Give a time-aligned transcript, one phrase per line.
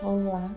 [0.00, 0.56] Olá,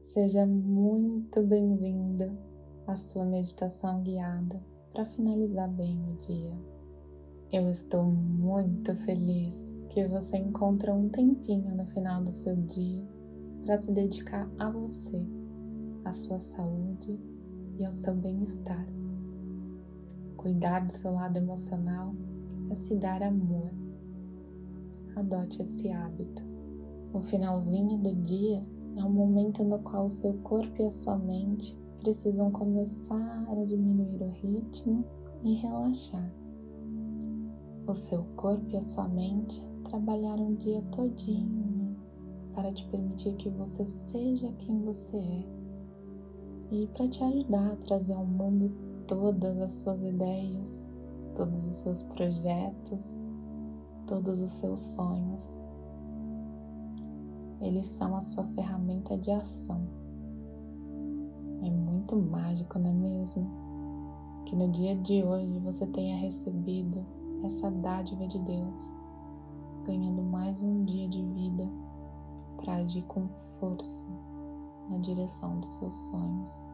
[0.00, 2.36] seja muito bem-vindo
[2.84, 4.60] à sua meditação guiada
[4.92, 6.58] para finalizar bem o dia.
[7.52, 13.06] Eu estou muito feliz que você encontra um tempinho no final do seu dia
[13.64, 15.24] para se dedicar a você,
[16.04, 17.20] à sua saúde
[17.78, 18.84] e ao seu bem-estar.
[20.36, 22.16] Cuidar do seu lado emocional
[22.68, 23.70] é se dar amor.
[25.14, 26.55] Adote esse hábito
[27.16, 28.62] o finalzinho do dia
[28.94, 33.64] é um momento no qual o seu corpo e a sua mente precisam começar a
[33.64, 35.02] diminuir o ritmo
[35.42, 36.30] e relaxar.
[37.86, 41.96] O seu corpo e a sua mente trabalharam o dia todinho
[42.54, 45.44] para te permitir que você seja quem você é
[46.70, 48.70] e para te ajudar a trazer ao mundo
[49.06, 50.86] todas as suas ideias,
[51.34, 53.18] todos os seus projetos,
[54.06, 55.65] todos os seus sonhos
[57.60, 59.80] eles são a sua ferramenta de ação.
[61.62, 63.50] É muito mágico, não é mesmo?
[64.44, 67.04] Que no dia de hoje você tenha recebido
[67.44, 68.94] essa dádiva de Deus,
[69.84, 71.68] ganhando mais um dia de vida
[72.56, 74.06] para agir com força
[74.88, 76.68] na direção dos seus sonhos.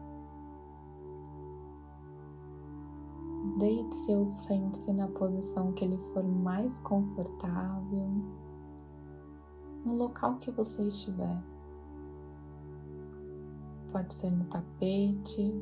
[3.57, 8.09] Deite-se ou sente-se na posição que lhe for mais confortável
[9.85, 11.43] no local que você estiver.
[13.91, 15.53] Pode ser no tapete,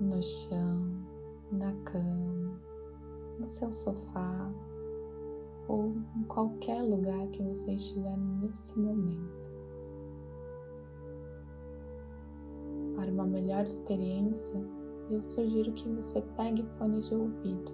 [0.00, 1.04] no chão,
[1.50, 2.60] na cama,
[3.38, 4.50] no seu sofá
[5.68, 9.44] ou em qualquer lugar que você estiver nesse momento.
[12.94, 14.60] Para uma melhor experiência,
[15.10, 17.72] eu sugiro que você pegue fones de ouvido.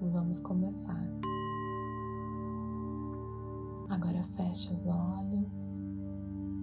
[0.00, 1.37] Vamos começar.
[3.88, 5.72] Agora feche os olhos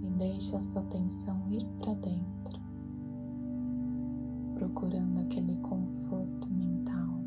[0.03, 2.59] e deixe a sua atenção ir para dentro,
[4.53, 7.19] procurando aquele conforto mental,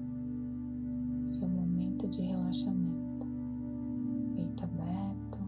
[1.24, 3.26] seu momento de relaxamento.
[4.36, 5.40] Peito aberto,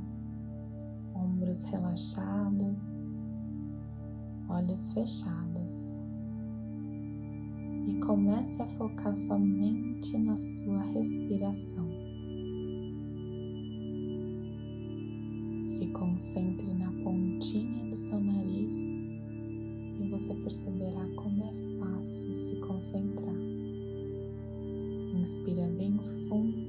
[1.14, 2.88] ombros relaxados,
[4.48, 5.94] olhos fechados.
[7.86, 12.09] E comece a focar somente na sua respiração.
[15.70, 23.36] Se concentre na pontinha do seu nariz e você perceberá como é fácil se concentrar.
[25.14, 25.96] Inspira bem
[26.28, 26.60] fundo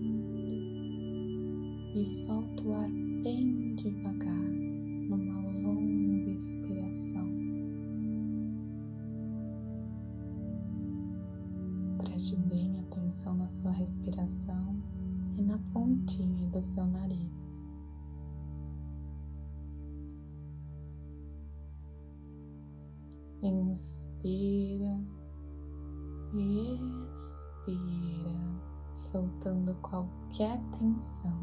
[1.96, 2.90] e solta o ar
[3.24, 4.61] bem devagar
[23.44, 25.00] Inspira
[26.32, 26.78] e
[27.12, 28.40] expira,
[28.94, 31.40] soltando qualquer tensão.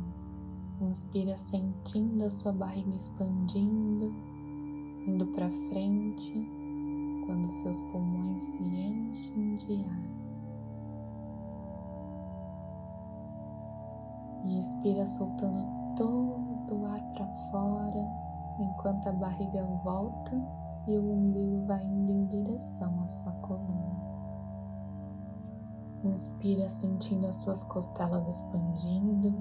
[0.80, 4.14] Inspira sentindo a sua barriga expandindo,
[5.08, 6.34] indo para frente,
[7.26, 10.18] quando seus pulmões se enchem de ar.
[14.44, 15.66] E expira soltando
[15.96, 18.06] todo o ar para fora,
[18.60, 23.98] enquanto a barriga volta e o umbigo vai indo em direção à sua coluna.
[26.02, 29.34] Inspira sentindo as suas costelas expandindo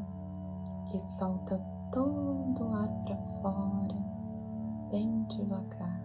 [0.94, 1.58] e solta
[1.92, 3.96] todo o ar para fora,
[4.92, 6.04] bem devagar.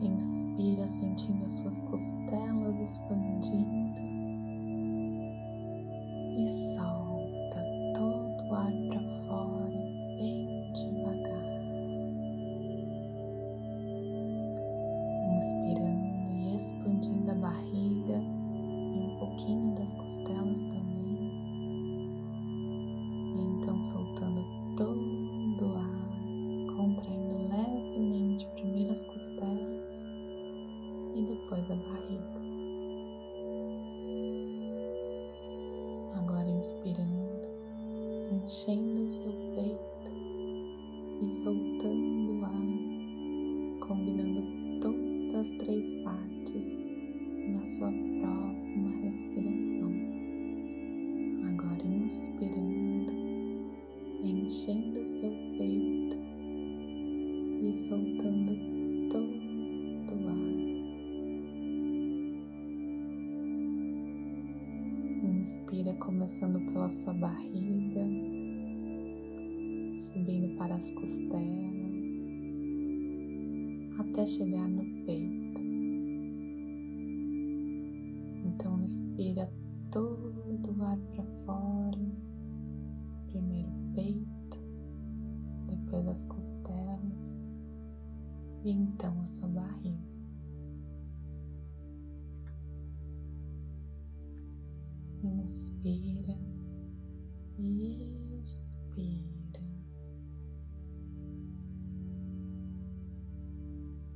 [0.00, 4.00] Inspira sentindo as suas costelas expandindo
[6.36, 7.07] e solta
[41.42, 44.58] soltando o ar, combinando
[45.32, 46.84] das três partes
[47.52, 49.92] na sua próxima respiração.
[51.46, 53.12] Agora inspirando,
[54.24, 56.16] enchendo seu peito
[57.62, 58.52] e soltando
[59.08, 60.58] todo o ar.
[65.38, 68.27] Inspira começando pela sua barriga,
[70.58, 72.10] para as costelas,
[73.98, 75.47] até chegar no peito.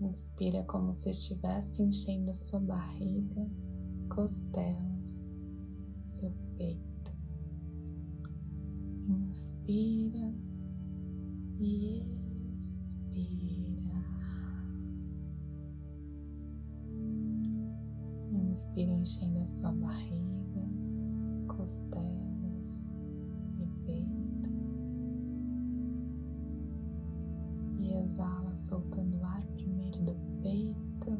[0.03, 3.49] Inspira como se estivesse enchendo a sua barriga,
[4.09, 5.31] costelas,
[6.03, 7.13] seu peito.
[9.09, 10.35] Inspira
[11.61, 12.05] e
[12.57, 14.05] expira.
[18.33, 20.67] Inspira enchendo a sua barriga,
[21.47, 22.91] costelas
[23.57, 24.51] e peito.
[27.79, 29.47] E exala soltando ar
[29.93, 31.19] primeiro do peito,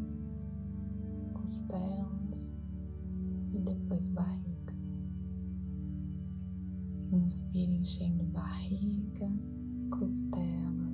[1.35, 2.57] costelas
[3.53, 4.75] e depois barriga.
[7.13, 9.31] Inspira enchendo barriga,
[9.91, 10.92] costelas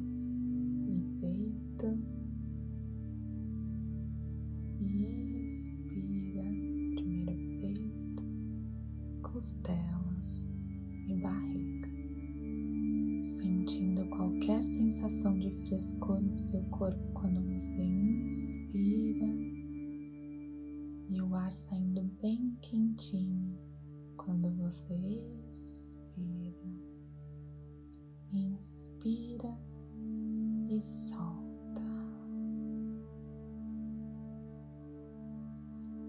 [16.68, 19.26] corpo quando você inspira
[21.10, 23.58] e o ar saindo bem quentinho
[24.16, 24.94] quando você
[25.48, 25.98] expira.
[28.30, 29.58] Inspira
[30.68, 31.82] e solta.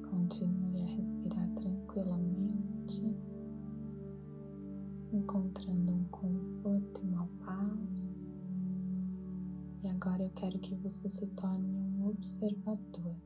[0.09, 3.15] Continue a respirar tranquilamente,
[5.13, 6.78] encontrando um conforto
[10.01, 13.17] agora eu quero que você se torne um observador.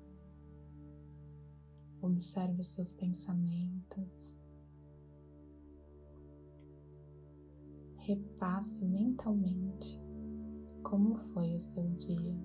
[2.01, 4.35] Observe os seus pensamentos.
[7.97, 10.01] Repasse mentalmente
[10.81, 12.35] como foi o seu dia,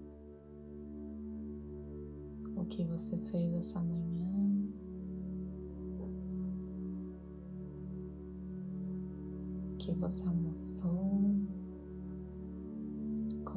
[2.54, 4.68] o que você fez essa manhã,
[9.72, 11.34] o que você almoçou,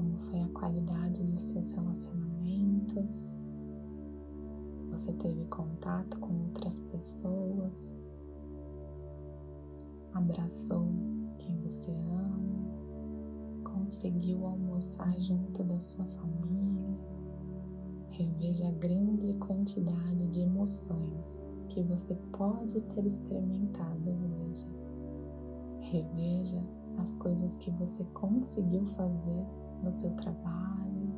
[0.01, 3.37] como foi a qualidade de seus relacionamentos.
[4.89, 8.03] Você teve contato com outras pessoas,
[10.13, 10.87] abraçou
[11.37, 16.97] quem você ama, conseguiu almoçar junto da sua família.
[18.09, 21.39] Reveja a grande quantidade de emoções
[21.69, 24.65] que você pode ter experimentado hoje.
[25.79, 26.61] Reveja
[26.97, 31.11] as coisas que você conseguiu fazer no seu trabalho.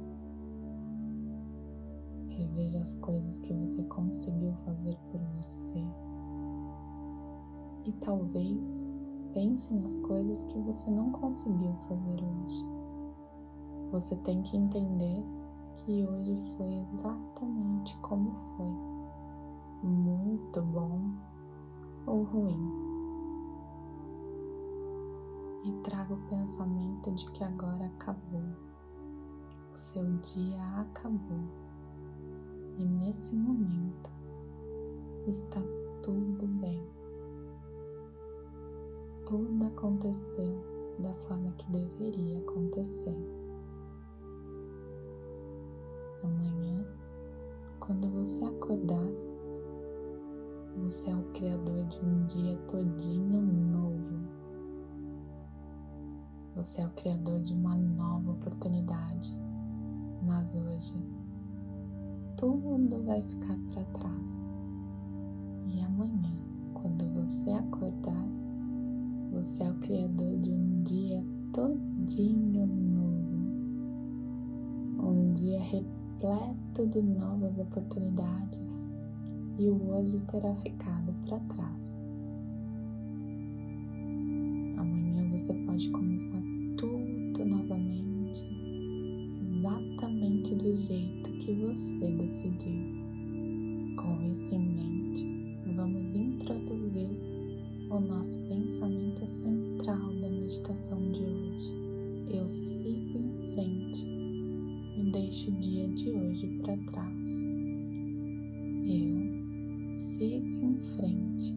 [2.28, 5.84] Reveja as coisas que você conseguiu fazer por você.
[7.86, 8.88] E talvez
[9.34, 12.66] pense nas coisas que você não conseguiu fazer hoje.
[13.92, 15.24] Você tem que entender
[15.78, 19.88] que hoje foi exatamente como foi.
[19.88, 21.00] Muito bom
[22.08, 22.83] ou ruim.
[25.64, 28.44] E traga o pensamento de que agora acabou.
[29.74, 31.44] O seu dia acabou.
[32.78, 34.10] E nesse momento
[35.28, 35.62] está
[36.02, 36.84] tudo bem.
[39.26, 40.62] Tudo aconteceu
[41.00, 43.16] da forma que deveria acontecer.
[46.24, 46.86] Amanhã,
[47.80, 49.08] quando você acordar,
[50.78, 54.33] você é o criador de um dia todinho novo.
[56.56, 59.36] Você é o criador de uma nova oportunidade.
[60.22, 60.96] Mas hoje
[62.38, 64.46] tudo vai ficar para trás.
[65.68, 66.32] E amanhã,
[66.74, 68.28] quando você acordar,
[69.32, 73.34] você é o criador de um dia todinho novo.
[75.02, 78.84] Um dia repleto de novas oportunidades
[79.58, 82.03] e o hoje terá ficado para trás.
[85.74, 86.44] Pode começar
[86.78, 88.46] tudo novamente,
[89.42, 92.94] exatamente do jeito que você decidir.
[93.98, 95.26] Com isso em mente,
[95.76, 97.10] vamos introduzir
[97.90, 101.74] o nosso pensamento central da meditação de hoje.
[102.30, 104.06] Eu sigo em frente
[104.96, 107.44] e deixo o dia de hoje para trás.
[108.86, 111.56] Eu sigo em frente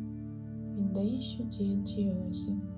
[0.78, 2.75] e deixo o dia de hoje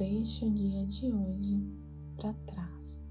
[0.00, 1.62] deixo o dia de hoje
[2.16, 3.04] para trás.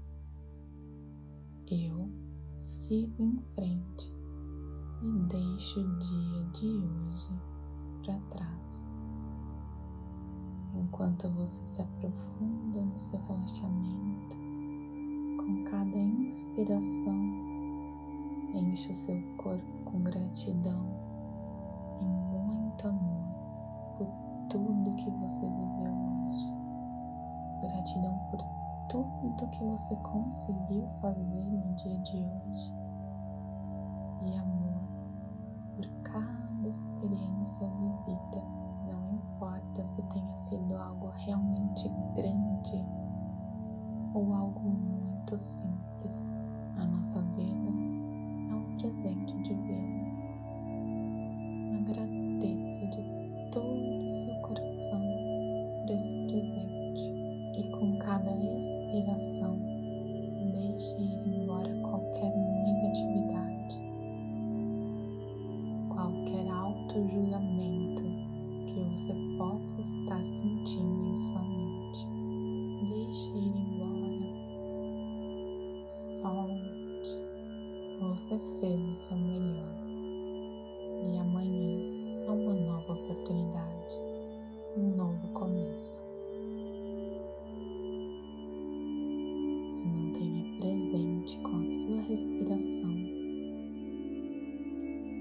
[1.68, 2.10] Eu
[2.52, 4.12] sigo em frente
[5.00, 7.30] e deixo o dia de hoje
[8.02, 8.88] para trás.
[10.74, 14.36] Enquanto você se aprofunda no seu relaxamento,
[15.36, 17.20] com cada inspiração,
[18.52, 20.84] enche o seu corpo com gratidão
[22.00, 24.08] e muito amor por
[24.50, 25.69] tudo que você hoje.
[27.60, 28.40] Gratidão por
[28.88, 32.74] tudo que você conseguiu fazer no dia de hoje.
[34.22, 34.80] E amor
[35.76, 38.42] por cada experiência vivida.
[38.86, 42.84] Não importa se tenha sido algo realmente grande
[44.14, 46.26] ou algo muito simples.
[46.76, 47.70] A nossa vida
[48.50, 49.89] é um presente divino.
[59.20, 59.58] Expiração
[60.52, 61.09] deixe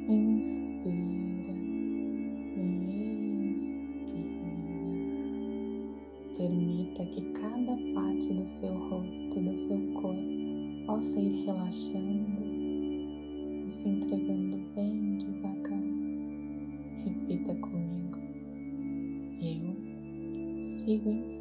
[0.10, 1.54] Inspira
[2.58, 4.00] e expira.
[6.36, 10.24] Permita que cada parte do seu rosto e do seu corpo
[10.88, 15.84] possa ir relaxando e se entregando bem devagar.
[17.06, 18.18] Repita comigo.
[19.40, 21.39] Eu sigo em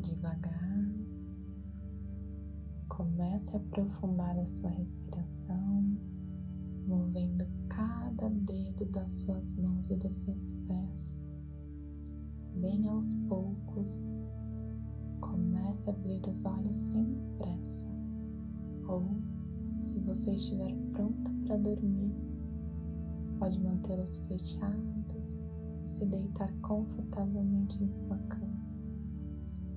[0.00, 0.94] Devagar,
[2.88, 5.98] comece a aprofundar a sua respiração,
[6.86, 11.20] movendo cada dedo das suas mãos e dos seus pés.
[12.60, 14.00] Bem aos poucos,
[15.20, 17.04] comece a abrir os olhos sem
[17.36, 17.88] pressa.
[18.86, 19.20] Ou,
[19.80, 22.14] se você estiver pronta para dormir,
[23.36, 25.44] pode mantê-los fechados
[25.82, 28.77] e se deitar confortavelmente em sua cama.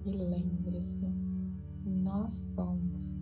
[0.06, 1.06] E lembre-se,
[1.86, 3.16] nós somos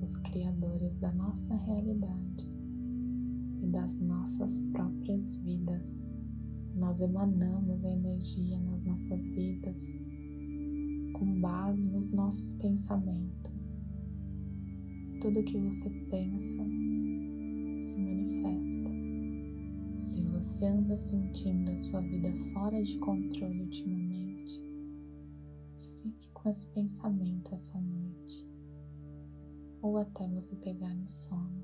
[0.00, 2.48] os criadores da nossa realidade
[3.62, 6.02] e das nossas próprias vidas.
[6.74, 9.92] Nós emanamos a energia nas nossas vidas
[11.12, 13.78] com base nos nossos pensamentos.
[15.20, 16.64] Tudo que você pensa
[17.78, 18.90] se manifesta.
[20.00, 24.21] Se você anda sentindo a sua vida fora de controle ultimamente,
[26.02, 28.48] fique com esse pensamento essa noite,
[29.80, 31.62] ou até você pegar no sono.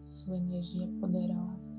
[0.00, 1.72] Sua energia é poderosa.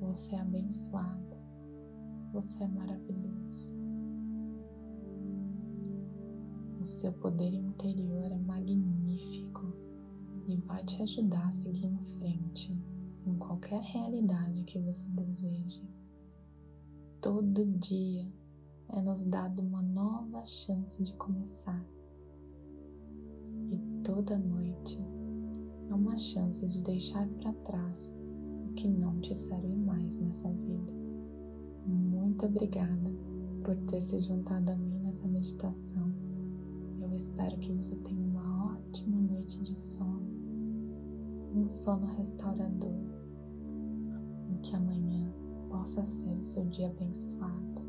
[0.00, 1.34] Você é abençoado.
[2.32, 3.72] Você é maravilhoso.
[6.80, 9.72] O seu poder interior é magnífico
[10.46, 12.78] e vai te ajudar a seguir em frente
[13.24, 15.82] em qualquer realidade que você deseje.
[17.22, 18.30] Todo dia
[18.94, 21.84] é nos dado uma nova chance de começar.
[23.70, 25.04] E toda noite
[25.90, 28.16] é uma chance de deixar para trás
[28.68, 30.92] o que não te serve mais nessa vida.
[31.84, 33.10] Muito obrigada
[33.64, 36.12] por ter se juntado a mim nessa meditação.
[37.00, 40.22] Eu espero que você tenha uma ótima noite de sono,
[41.52, 42.94] um sono restaurador,
[44.52, 45.28] e que amanhã
[45.68, 47.83] possa ser o seu dia abençoado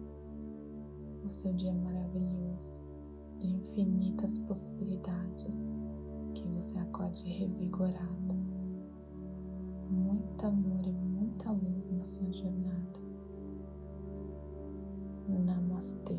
[1.26, 2.84] o seu dia maravilhoso,
[3.40, 5.76] de infinitas possibilidades,
[6.36, 8.36] que você acorde revigorado.
[9.90, 13.00] Muito amor e muita luz na sua jornada.
[15.28, 16.16] Namastê.